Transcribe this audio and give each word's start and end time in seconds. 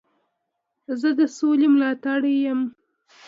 زه 0.99 1.09
د 1.19 1.21
سولي 1.37 1.67
ملاتړی 1.73 2.33
یم. 2.45 2.61